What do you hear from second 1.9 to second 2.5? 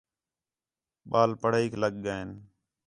ڳئین